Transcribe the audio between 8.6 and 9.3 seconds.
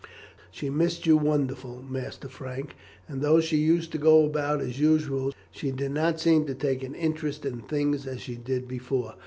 before.